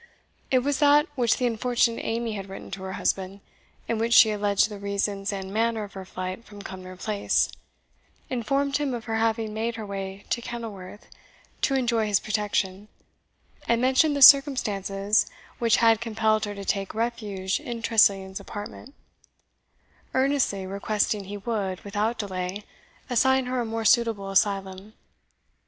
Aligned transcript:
It 0.49 0.63
was 0.63 0.79
that 0.79 1.05
which 1.13 1.37
the 1.37 1.45
unfortunate 1.45 2.01
Amy 2.03 2.31
had 2.33 2.49
written 2.49 2.71
to 2.71 2.81
her 2.81 2.93
husband, 2.93 3.39
in 3.87 3.99
which 3.99 4.13
she 4.15 4.31
alleged 4.31 4.67
the 4.67 4.79
reasons 4.79 5.31
and 5.31 5.53
manner 5.53 5.83
of 5.83 5.93
her 5.93 6.05
flight 6.05 6.43
from 6.43 6.63
Cumnor 6.63 6.95
Place, 6.95 7.49
informed 8.27 8.77
him 8.77 8.95
of 8.95 9.05
her 9.05 9.17
having 9.17 9.53
made 9.53 9.75
her 9.75 9.85
way 9.85 10.25
to 10.31 10.41
Kenilworth 10.41 11.05
to 11.61 11.75
enjoy 11.75 12.07
his 12.07 12.19
protection, 12.19 12.87
and 13.67 13.79
mentioned 13.79 14.15
the 14.15 14.23
circumstances 14.23 15.27
which 15.59 15.75
had 15.77 16.01
compelled 16.01 16.45
her 16.45 16.55
to 16.55 16.65
take 16.65 16.95
refuge 16.95 17.59
in 17.59 17.83
Tressilian's 17.83 18.39
apartment, 18.39 18.95
earnestly 20.15 20.65
requesting 20.65 21.25
he 21.25 21.37
would, 21.37 21.79
without 21.81 22.17
delay, 22.17 22.63
assign 23.07 23.45
her 23.45 23.61
a 23.61 23.65
more 23.65 23.85
suitable 23.85 24.31
asylum. 24.31 24.93